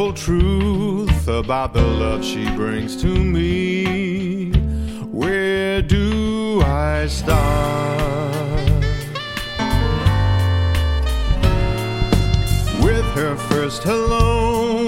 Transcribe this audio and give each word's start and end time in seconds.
simple 0.00 0.14
truth 0.14 1.28
about 1.28 1.74
the 1.74 1.82
love 1.82 2.24
she 2.24 2.44
brings 2.56 2.96
to 2.96 3.06
me. 3.06 4.50
Where 5.12 5.82
do 5.82 6.62
I 6.62 7.06
start? 7.06 7.38
With 12.82 13.04
her 13.14 13.36
first 13.50 13.82
hello, 13.82 14.86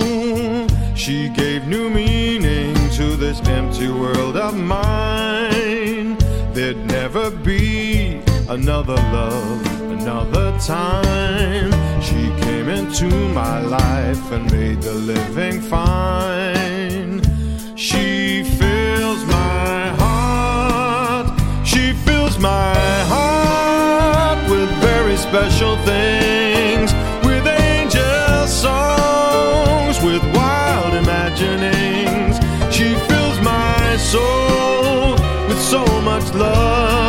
she 0.94 1.28
gave 1.28 1.66
new 1.66 1.90
meaning 1.90 2.74
to 2.92 3.14
this 3.16 3.38
empty 3.48 3.90
world 3.90 4.38
of 4.38 4.54
mine. 4.54 6.16
There'd 6.54 6.86
never 6.86 7.30
be 7.30 8.22
another 8.48 8.96
love 8.96 9.81
Another 9.92 10.58
time, 10.58 11.70
she 12.00 12.22
came 12.42 12.68
into 12.70 13.08
my 13.34 13.60
life 13.60 14.32
and 14.32 14.50
made 14.50 14.80
the 14.80 14.94
living 14.94 15.60
fine. 15.60 17.20
She 17.76 18.42
fills 18.42 19.22
my 19.26 19.88
heart, 20.00 21.26
she 21.64 21.92
fills 21.92 22.38
my 22.38 22.74
heart 23.12 24.38
with 24.50 24.70
very 24.80 25.16
special 25.18 25.76
things, 25.84 26.90
with 27.26 27.46
angel 27.46 28.46
songs, 28.46 30.02
with 30.02 30.22
wild 30.34 30.94
imaginings. 30.94 32.38
She 32.74 32.94
fills 33.08 33.38
my 33.42 33.96
soul 33.98 35.12
with 35.48 35.60
so 35.60 35.84
much 36.00 36.32
love. 36.32 37.01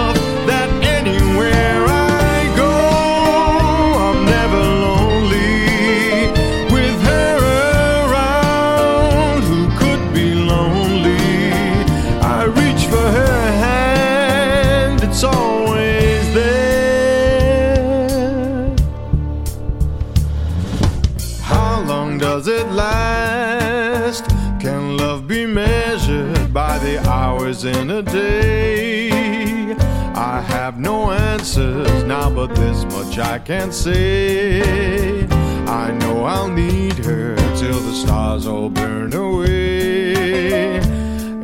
Now, 32.23 32.29
but 32.29 32.55
this 32.55 32.85
much 32.85 33.19
I 33.19 33.37
can 33.39 33.71
say. 33.71 35.25
I 35.67 35.91
know 35.91 36.23
I'll 36.23 36.49
need 36.49 36.97
her 37.05 37.35
till 37.57 37.79
the 37.79 37.93
stars 37.93 38.47
all 38.47 38.69
burn 38.69 39.13
away, 39.13 40.79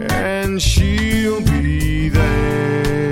and 0.09 0.61
she'll 0.61 1.41
be 1.41 2.09
there. 2.09 3.08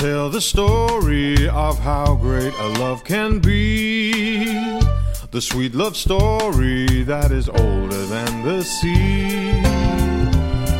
Tell 0.00 0.30
the 0.30 0.40
story 0.40 1.46
of 1.50 1.78
how 1.78 2.14
great 2.14 2.54
a 2.54 2.68
love 2.80 3.04
can 3.04 3.38
be. 3.38 4.50
The 5.30 5.42
sweet 5.42 5.74
love 5.74 5.94
story 5.94 7.02
that 7.02 7.30
is 7.30 7.50
older 7.50 8.06
than 8.06 8.42
the 8.42 8.62
sea. 8.62 9.60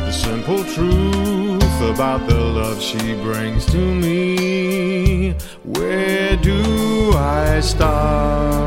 The 0.07 0.11
simple 0.11 0.63
truth 0.73 1.81
about 1.93 2.27
the 2.27 2.39
love 2.39 2.81
she 2.81 3.13
brings 3.21 3.63
to 3.67 3.77
me. 3.77 5.35
Where 5.65 6.35
do 6.37 7.13
I 7.13 7.59
start? 7.59 8.61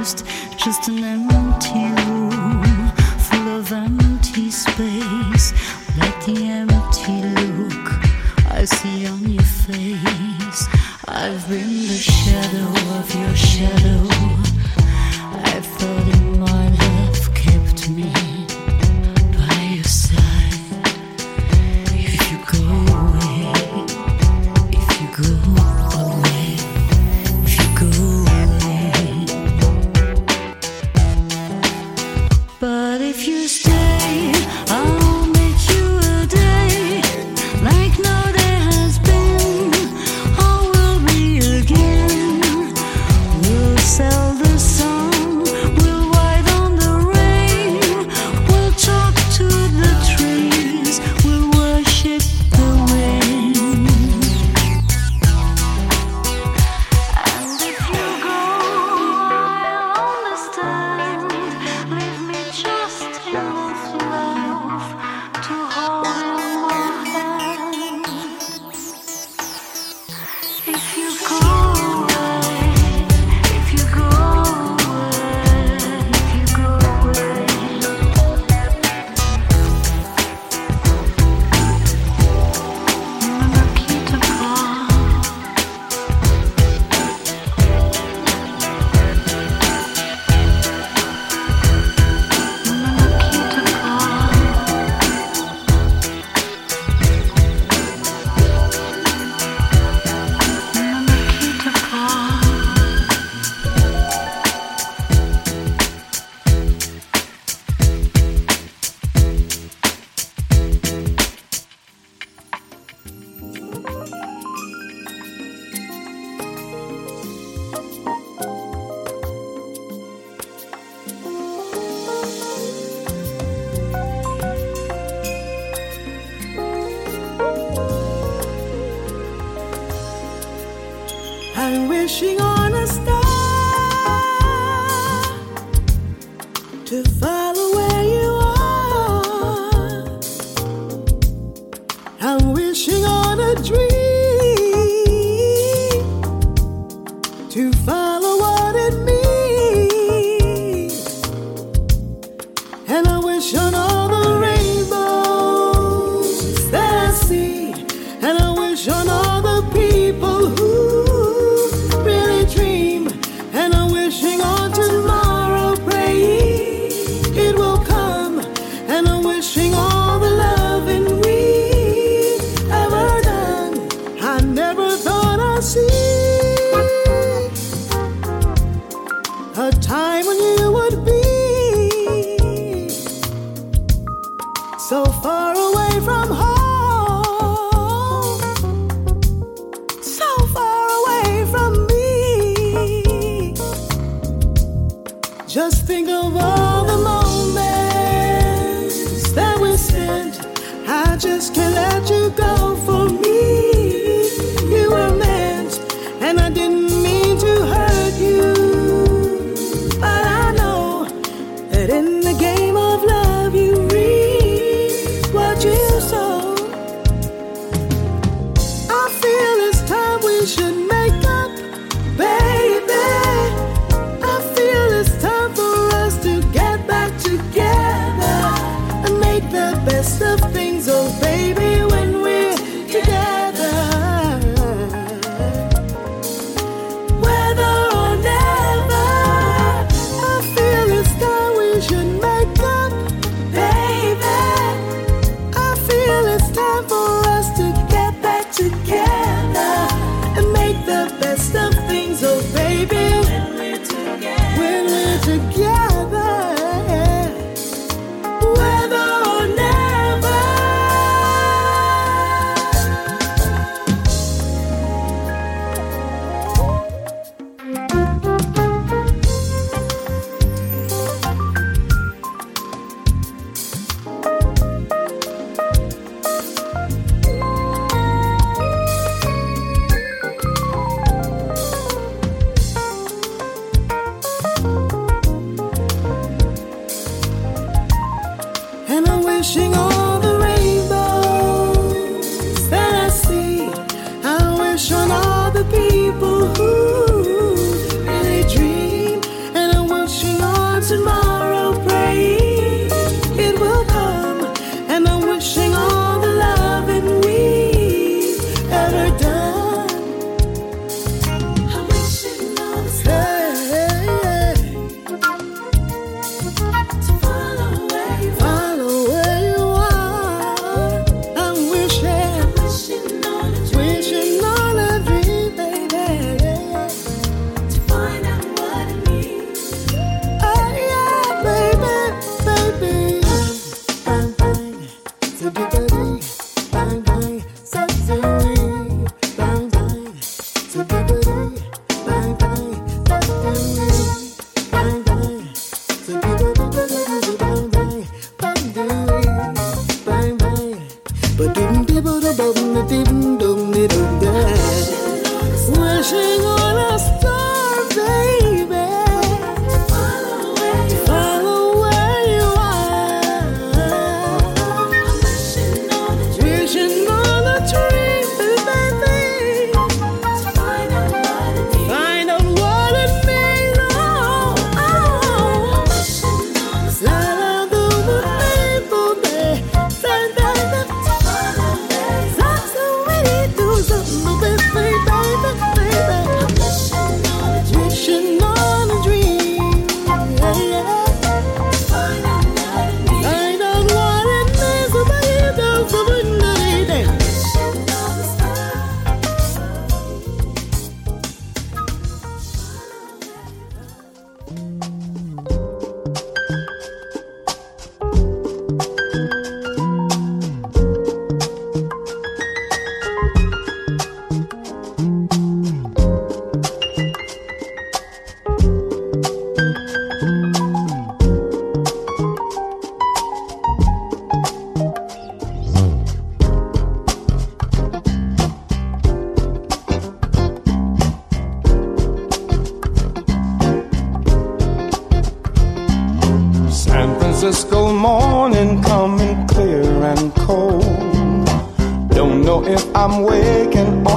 Yourself 0.00 2.09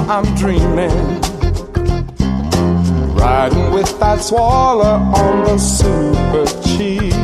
I'm 0.06 0.34
dreaming. 0.34 0.90
Riding 3.14 3.72
with 3.72 3.88
Fats 3.98 4.30
Waller 4.30 4.84
on 4.84 5.44
the 5.44 5.56
super 5.56 6.44
chief. 6.62 7.14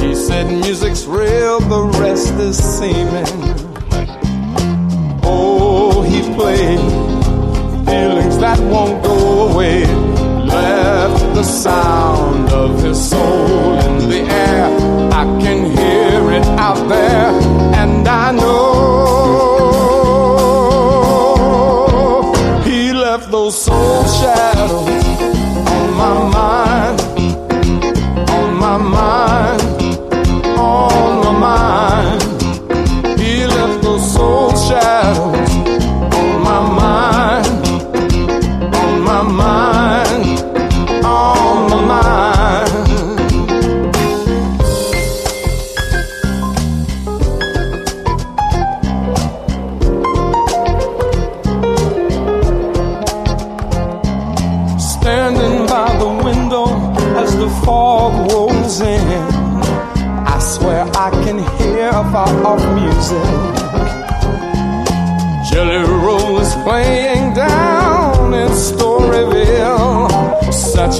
He 0.00 0.14
said 0.14 0.46
music's 0.46 1.04
real, 1.04 1.60
the 1.60 1.82
rest 2.00 2.32
is 2.34 2.56
seeming. 2.56 3.26
Oh, 5.22 6.02
he 6.02 6.22
played 6.34 6.80
feelings 7.86 8.38
that 8.38 8.58
won't 8.58 9.02
go 9.04 9.50
away. 9.50 9.84
Left 9.84 11.34
the 11.34 11.44
sound 11.44 12.48
of 12.50 12.82
his 12.82 13.10
soul 13.10 13.78
in 13.80 14.08
the 14.08 14.20
air. 14.22 14.64
I 15.12 15.24
can 15.42 15.66
hear 15.66 16.32
it 16.32 16.46
out 16.58 16.88
there, 16.88 17.32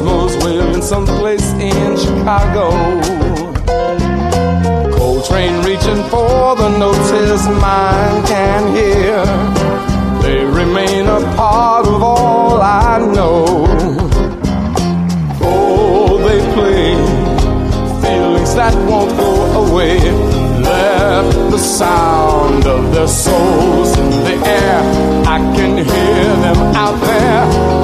Satchmo's 0.01 0.35
wailing 0.43 0.81
someplace 0.81 1.53
in 1.53 1.97
Chicago. 1.99 2.71
Coltrane 4.97 5.63
reaching 5.63 6.03
for 6.09 6.57
the 6.57 6.71
notes 6.79 7.11
his 7.11 7.47
mind 7.47 8.27
can 8.27 8.75
hear. 8.75 9.25
They 10.23 10.43
remain 10.45 11.07
a 11.07 11.21
part 11.37 11.87
of 11.87 12.03
all 12.03 12.63
I 12.63 12.99
know. 13.15 13.45
Oh, 15.43 16.19
they 16.27 16.41
play 16.55 16.95
feelings 18.01 18.55
that 18.55 18.75
won't 18.89 19.11
go 19.19 19.69
away. 19.69 19.99
Left 20.63 21.51
the 21.51 21.59
sound 21.59 22.67
of 22.67 22.95
their 22.95 23.09
souls 23.09 23.99
in 23.99 24.11
the 24.11 24.47
air. 24.47 24.81
I 25.27 25.39
can 25.55 25.77
hear 25.77 26.37
them 26.45 26.57
out 26.75 26.99
there, 27.01 27.80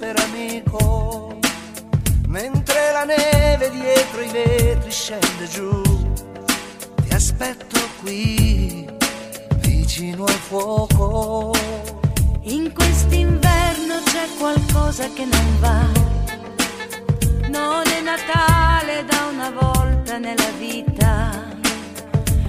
per 0.00 0.16
amico, 0.18 1.38
mentre 2.26 2.90
la 2.90 3.04
neve 3.04 3.70
dietro 3.70 4.22
i 4.22 4.28
vetri 4.28 4.90
scende 4.90 5.46
giù. 5.52 5.82
Ti 7.02 7.14
aspetto 7.14 7.78
qui, 8.00 8.88
vicino 9.58 10.24
al 10.24 10.40
fuoco. 10.48 11.52
In 12.44 12.72
quest'inverno 12.72 14.00
c'è 14.04 14.26
qualcosa 14.38 15.06
che 15.12 15.26
non 15.26 15.60
va. 15.60 15.86
Non 17.48 17.86
è 17.86 18.00
Natale 18.00 19.04
da 19.04 19.26
una 19.30 19.50
volta 19.50 20.16
nella 20.16 20.50
vita, 20.58 21.46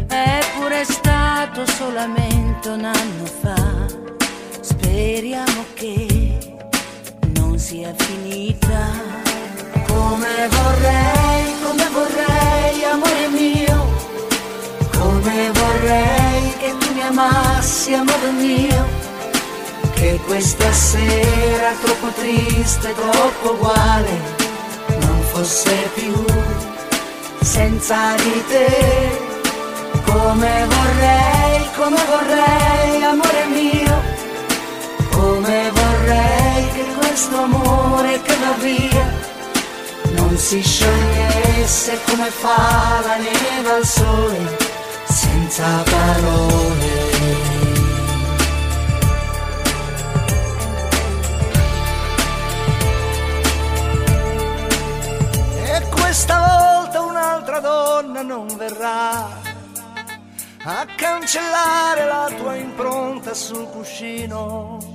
eppure 0.08 0.80
è 0.80 0.86
stato 0.86 1.66
solamente 1.66 2.70
un 2.70 2.86
anno 2.86 3.26
fa. 3.26 4.00
Speriamo 4.62 5.66
che 5.74 6.11
così 7.72 7.88
finita. 7.96 9.20
Come 9.88 10.50
vorrei, 10.50 11.56
come 11.64 11.90
vorrei, 11.94 12.84
amore 12.84 13.28
mio, 13.30 13.88
come 14.98 15.52
vorrei 15.54 16.54
che 16.60 16.76
tu 16.78 16.94
mi 16.94 17.02
amassi, 17.02 17.94
amore 17.94 18.32
mio, 18.32 18.86
che 19.94 20.20
questa 20.26 20.72
sera 20.72 21.72
troppo 21.82 22.08
triste, 22.20 22.94
troppo 22.94 23.54
uguale, 23.54 24.20
non 25.00 25.22
fosse 25.32 25.90
più 25.94 26.26
senza 27.42 28.16
di 28.16 28.44
te. 28.50 29.30
Come 30.04 30.66
vorrei, 30.68 31.70
come 31.78 32.00
vorrei, 32.06 33.04
amore 33.04 33.46
mio, 33.46 34.02
come 35.12 35.72
vorrei 35.72 36.41
questo 37.12 37.36
amore 37.36 38.22
che 38.22 38.36
va 38.38 38.54
via 38.54 39.06
non 40.14 40.38
si 40.38 40.62
sciogliesse 40.62 42.00
come 42.06 42.30
fa 42.30 43.02
la 43.04 43.18
neve 43.18 43.70
al 43.70 43.86
sole 43.86 44.58
senza 45.04 45.84
parole. 45.84 47.10
E 55.66 55.84
questa 55.90 56.38
volta 56.40 57.02
un'altra 57.02 57.60
donna 57.60 58.22
non 58.22 58.48
verrà 58.56 59.28
a 60.64 60.86
cancellare 60.96 62.06
la 62.06 62.32
tua 62.38 62.56
impronta 62.56 63.34
sul 63.34 63.68
cuscino 63.68 64.91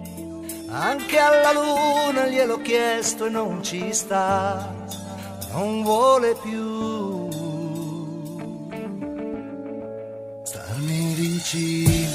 anche 0.78 1.18
alla 1.18 1.52
luna 1.52 2.26
gliel'ho 2.26 2.60
chiesto 2.60 3.24
e 3.24 3.30
non 3.30 3.62
ci 3.62 3.94
sta, 3.94 4.74
non 5.52 5.82
vuole 5.82 6.36
più 6.42 7.28
starmi 10.42 11.14
vicino. 11.14 12.05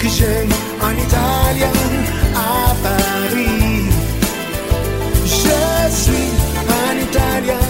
que 0.00 0.08
j'aime 0.08 0.48
en 0.82 0.92
italien 0.92 1.72
à 2.34 2.74
Paris. 2.82 3.90
Je 5.24 5.94
suis 6.02 6.30
un 6.82 6.94
italien 7.06 7.66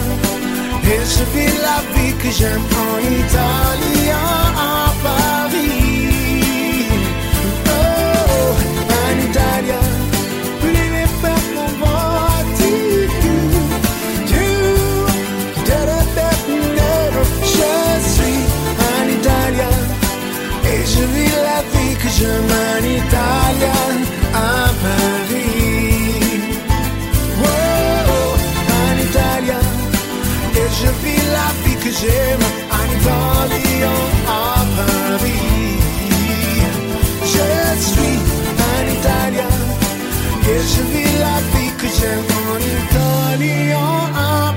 et 0.85 1.01
je 1.13 1.23
vis 1.33 1.53
la 1.67 1.79
vie 1.93 2.13
que 2.15 2.31
j'aime 2.31 2.63
en 2.87 2.99
italien. 2.99 4.40
chemin 22.21 22.83
Italian, 23.01 23.95
à 24.33 24.69
Paris. 24.83 26.41
Oh, 27.43 27.47
oh, 28.15 28.33
un 28.81 28.95
italien, 29.07 29.65
et 30.59 30.69
je 30.79 30.89
vis 31.01 31.23
la 31.37 31.49
vie 31.63 31.77
que 31.83 31.91
j'aime. 31.99 32.45
Un 32.79 32.87
italien 32.97 33.99
à 34.27 34.39
Paris. 34.77 35.77
Je 37.33 37.47
suis 37.89 38.17
un 38.71 38.83
italien, 38.97 39.53
et 40.51 40.61
je 40.71 40.81
vis 40.91 41.13
la 41.25 41.37
vie 41.53 41.73
que 41.79 41.87
j'aime. 41.97 42.29
Un 42.53 42.61
italien 42.81 43.91
à 44.15 44.29
Paris. 44.29 44.50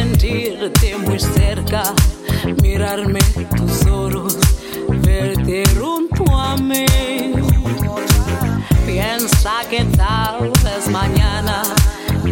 sentirte 0.00 0.96
muy 0.96 1.18
cerca, 1.18 1.82
mirarme 2.62 3.20
tus 3.56 3.86
ojos, 3.86 4.38
verte 4.88 5.62
junto 5.78 6.24
a 6.34 6.56
mí. 6.56 6.86
Piensa 8.86 9.52
que 9.68 9.84
tal 9.96 10.50
vez 10.64 10.88
mañana 10.90 11.62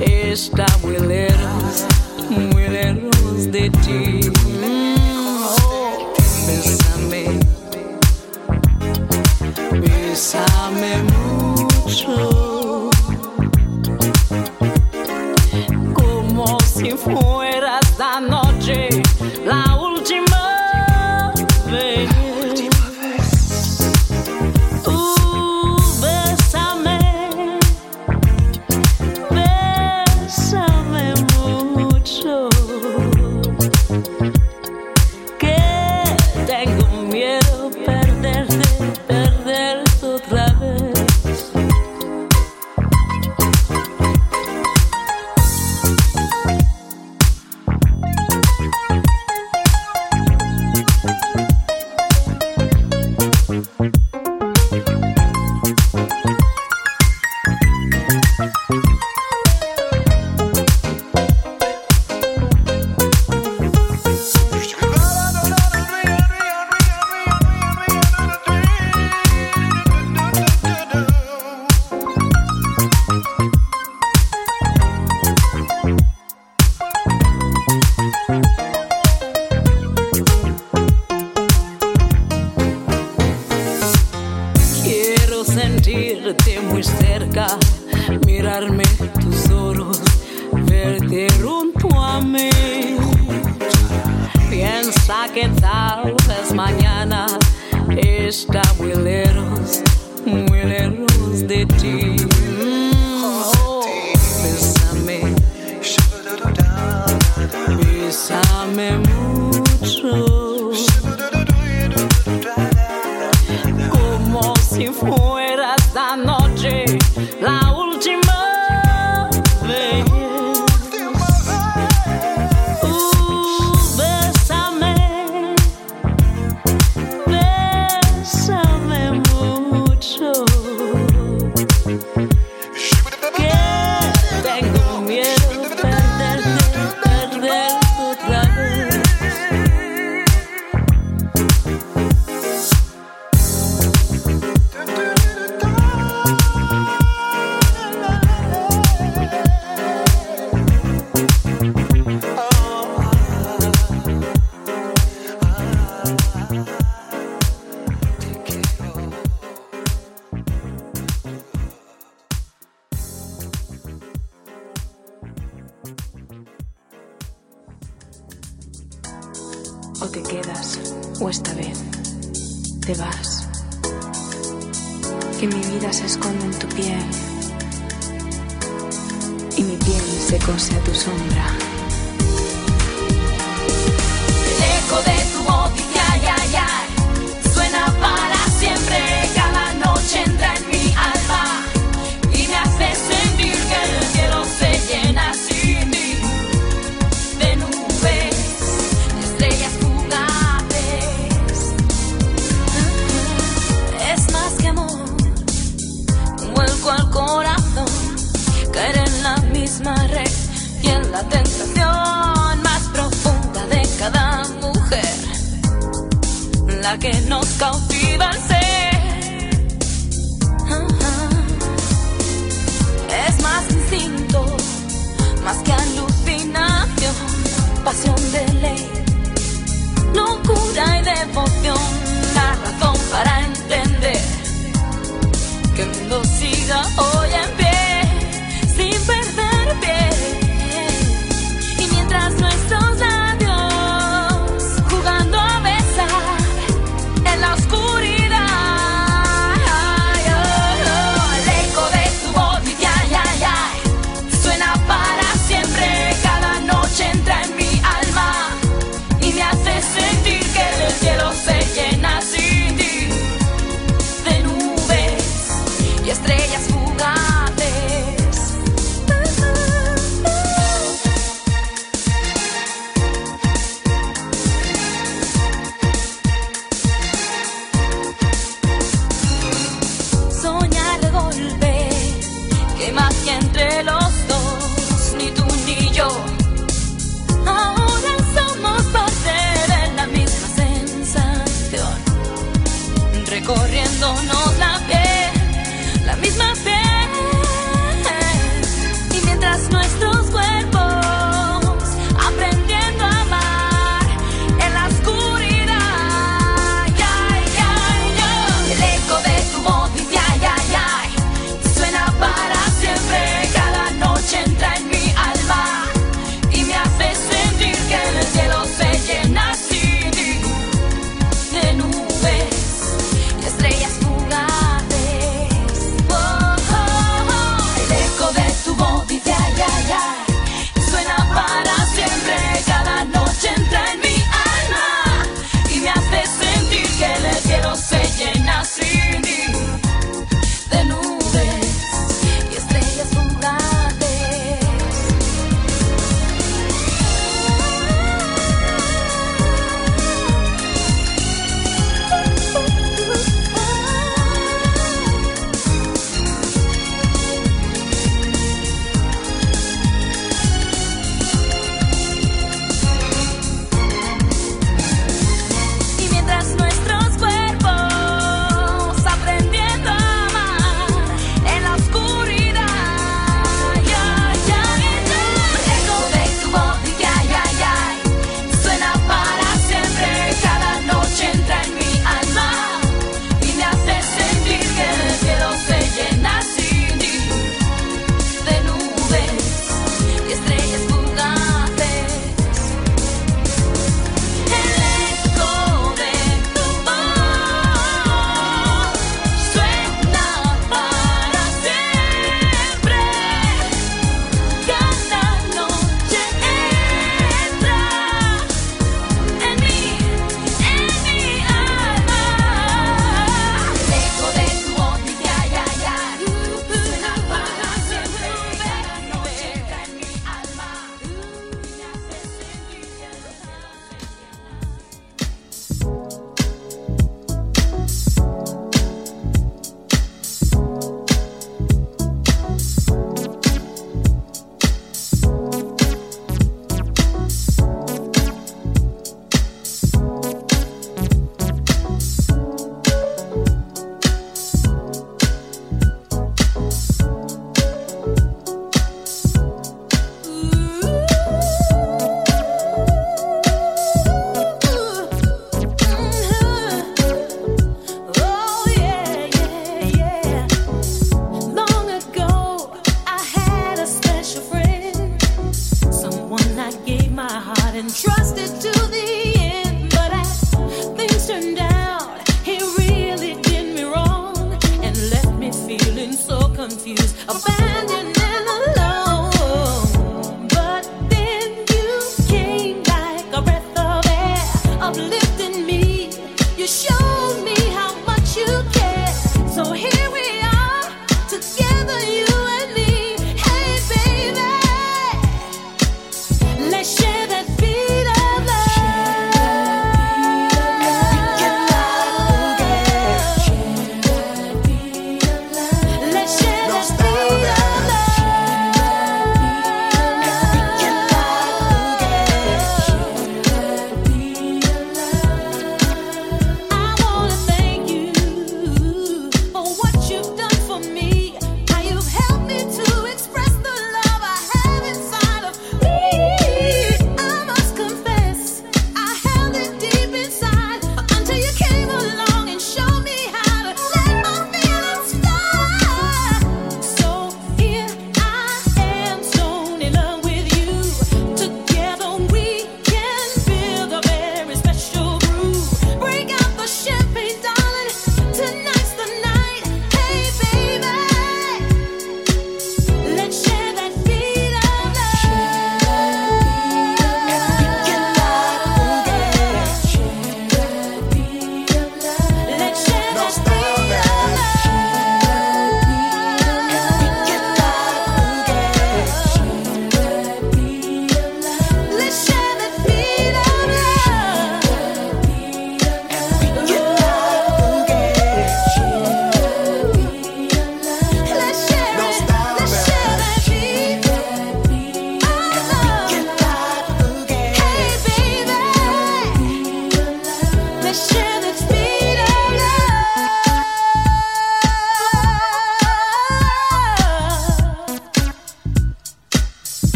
está 0.00 0.66
muy 0.82 0.98
lejos, 0.98 1.84
muy 2.30 2.68
lejos 2.68 3.52
de 3.52 3.70
ti. 3.84 4.27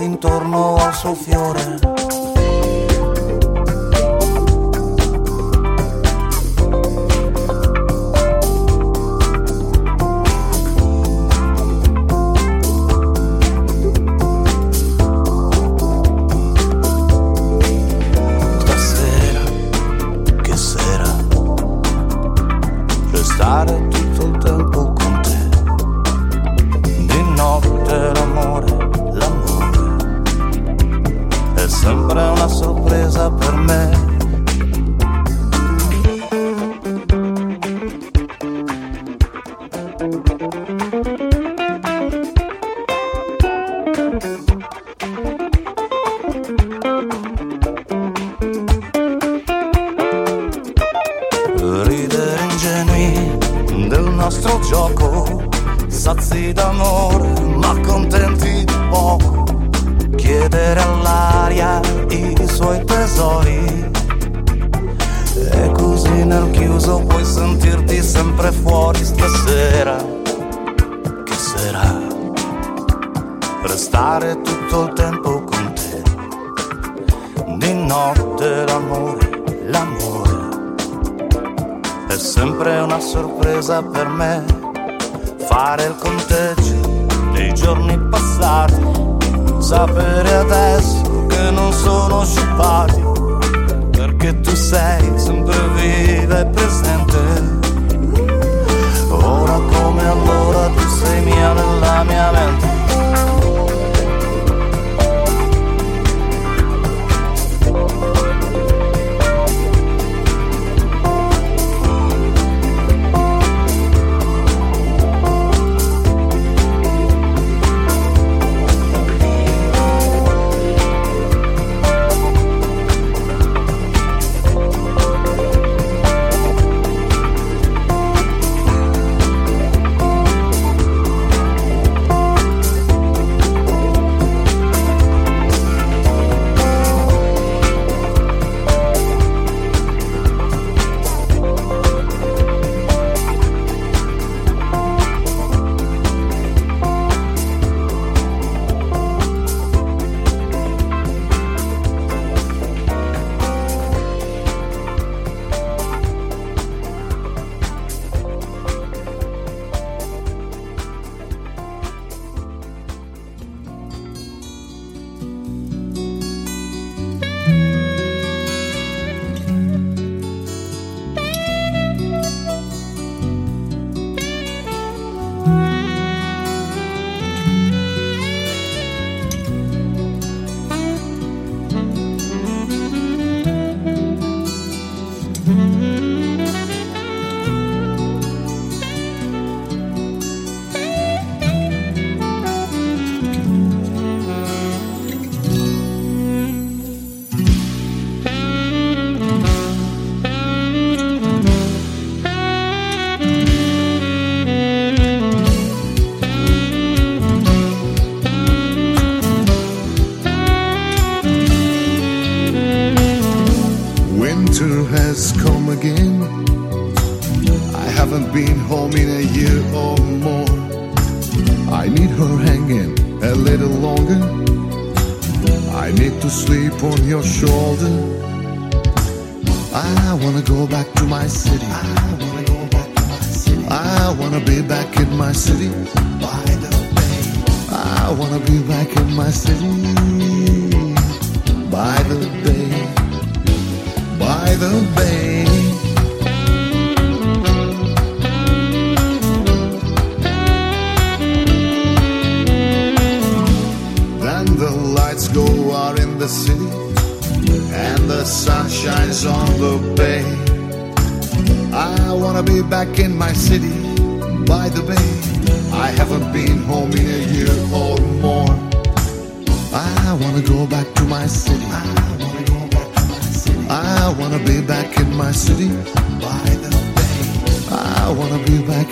Intorno 0.00 0.76
al 0.76 0.94
suo 0.94 1.14
fiore. 1.14 2.37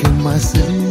In 0.04 0.22
my 0.22 0.36
city 0.38 0.85